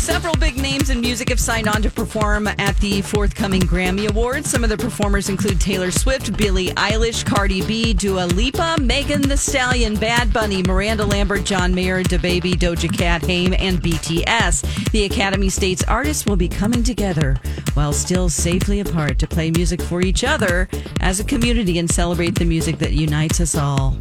Several 0.00 0.34
big 0.36 0.56
names 0.56 0.88
in 0.88 1.02
music 1.02 1.28
have 1.28 1.38
signed 1.38 1.68
on 1.68 1.82
to 1.82 1.90
perform 1.90 2.48
at 2.48 2.74
the 2.78 3.02
forthcoming 3.02 3.60
Grammy 3.60 4.08
Awards. 4.08 4.48
Some 4.48 4.64
of 4.64 4.70
the 4.70 4.76
performers 4.78 5.28
include 5.28 5.60
Taylor 5.60 5.90
Swift, 5.90 6.34
Billie 6.38 6.68
Eilish, 6.68 7.24
Cardi 7.24 7.60
B, 7.60 7.92
Dua 7.92 8.24
Lipa, 8.24 8.78
Megan 8.80 9.20
Thee 9.20 9.36
Stallion, 9.36 9.94
Bad 9.96 10.32
Bunny, 10.32 10.62
Miranda 10.62 11.04
Lambert, 11.04 11.44
John 11.44 11.74
Mayer, 11.74 12.02
DaBaby, 12.02 12.54
Doja 12.54 12.90
Cat, 12.90 13.22
Haim, 13.26 13.52
and 13.52 13.80
BTS. 13.82 14.90
The 14.90 15.04
Academy 15.04 15.50
states 15.50 15.84
artists 15.84 16.24
will 16.24 16.36
be 16.36 16.48
coming 16.48 16.82
together 16.82 17.36
while 17.74 17.92
still 17.92 18.30
safely 18.30 18.80
apart 18.80 19.18
to 19.18 19.26
play 19.26 19.50
music 19.50 19.82
for 19.82 20.00
each 20.00 20.24
other 20.24 20.66
as 21.00 21.20
a 21.20 21.24
community 21.24 21.78
and 21.78 21.90
celebrate 21.90 22.38
the 22.38 22.44
music 22.46 22.78
that 22.78 22.92
unites 22.92 23.38
us 23.38 23.54
all. 23.54 23.98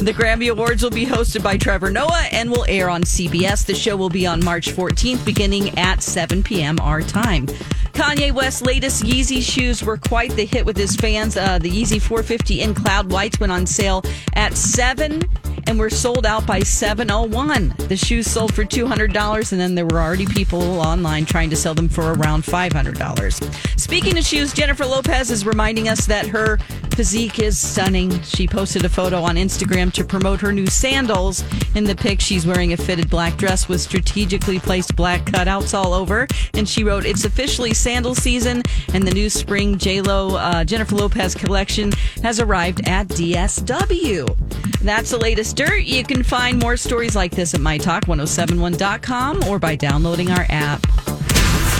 The 0.00 0.14
Grammy 0.14 0.50
Awards 0.50 0.82
will 0.82 0.90
be 0.90 1.04
hosted 1.04 1.42
by 1.42 1.58
Trevor 1.58 1.90
Noah 1.90 2.26
and 2.32 2.50
will 2.50 2.64
air 2.68 2.88
on 2.88 3.02
CBS. 3.02 3.66
The 3.66 3.74
show 3.74 3.96
will 3.96 4.08
be 4.08 4.26
on 4.26 4.42
March 4.42 4.70
14th, 4.70 5.26
beginning 5.40 5.78
at 5.78 6.02
7 6.02 6.42
p.m. 6.42 6.78
our 6.80 7.00
time. 7.00 7.46
Kanye 7.94 8.30
West's 8.30 8.60
latest 8.60 9.04
Yeezy 9.04 9.40
shoes 9.40 9.82
were 9.82 9.96
quite 9.96 10.30
the 10.32 10.44
hit 10.44 10.66
with 10.66 10.76
his 10.76 10.94
fans. 10.94 11.34
Uh, 11.34 11.58
the 11.58 11.70
Yeezy 11.70 11.98
450 11.98 12.60
in 12.60 12.74
Cloud 12.74 13.10
Whites 13.10 13.40
went 13.40 13.50
on 13.50 13.64
sale 13.64 14.04
at 14.34 14.54
7 14.54 15.22
and 15.70 15.78
we 15.78 15.84
were 15.84 15.90
sold 15.90 16.26
out 16.26 16.44
by 16.46 16.58
701. 16.58 17.72
The 17.86 17.96
shoes 17.96 18.28
sold 18.28 18.52
for 18.52 18.64
$200 18.64 19.52
and 19.52 19.60
then 19.60 19.76
there 19.76 19.86
were 19.86 20.00
already 20.00 20.26
people 20.26 20.60
online 20.80 21.24
trying 21.24 21.48
to 21.50 21.56
sell 21.56 21.74
them 21.74 21.88
for 21.88 22.12
around 22.14 22.42
$500. 22.42 23.78
Speaking 23.78 24.18
of 24.18 24.24
shoes, 24.24 24.52
Jennifer 24.52 24.84
Lopez 24.84 25.30
is 25.30 25.46
reminding 25.46 25.88
us 25.88 26.06
that 26.06 26.26
her 26.26 26.58
physique 26.94 27.38
is 27.38 27.56
stunning. 27.56 28.20
She 28.22 28.48
posted 28.48 28.84
a 28.84 28.88
photo 28.88 29.22
on 29.22 29.36
Instagram 29.36 29.92
to 29.92 30.04
promote 30.04 30.40
her 30.40 30.52
new 30.52 30.66
sandals. 30.66 31.44
In 31.76 31.84
the 31.84 31.94
pic, 31.94 32.20
she's 32.20 32.46
wearing 32.46 32.72
a 32.72 32.76
fitted 32.76 33.08
black 33.08 33.36
dress 33.36 33.68
with 33.68 33.80
strategically 33.80 34.58
placed 34.58 34.96
black 34.96 35.20
cutouts 35.22 35.72
all 35.72 35.94
over. 35.94 36.26
And 36.54 36.68
she 36.68 36.82
wrote, 36.82 37.06
It's 37.06 37.24
officially 37.24 37.74
sandal 37.74 38.16
season, 38.16 38.62
and 38.92 39.06
the 39.06 39.14
new 39.14 39.30
spring 39.30 39.78
JLo 39.78 40.34
uh, 40.34 40.64
Jennifer 40.64 40.96
Lopez 40.96 41.34
collection 41.36 41.92
has 42.22 42.40
arrived 42.40 42.86
at 42.88 43.06
DSW. 43.08 44.69
That's 44.82 45.10
the 45.10 45.18
latest 45.18 45.56
dirt. 45.56 45.82
You 45.82 46.04
can 46.04 46.22
find 46.22 46.58
more 46.58 46.76
stories 46.76 47.14
like 47.14 47.32
this 47.32 47.54
at 47.54 47.60
mytalk1071.com 47.60 49.44
or 49.44 49.58
by 49.58 49.76
downloading 49.76 50.30
our 50.30 50.46
app. 50.48 50.82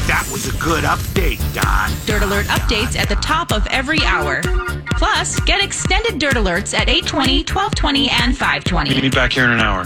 That 0.06 0.29
was 0.33 0.53
a 0.53 0.59
good 0.59 0.84
update, 0.84 1.39
Don. 1.55 1.91
Dirt 2.05 2.23
Alert 2.25 2.47
updates 2.47 2.98
at 2.98 3.09
the 3.09 3.15
top 3.17 3.53
of 3.53 3.67
every 3.69 4.03
hour. 4.03 4.43
Plus, 4.97 5.39
get 5.41 5.65
extended 5.65 6.19
Dirt 6.19 6.34
Alerts 6.34 6.75
at 6.75 6.89
820, 6.89 7.45
1220, 7.45 8.11
and 8.11 8.37
520. 8.37 8.91
Meet 8.91 9.03
me 9.03 9.09
back 9.09 9.33
here 9.33 9.45
in 9.45 9.51
an 9.51 9.61
hour. 9.61 9.78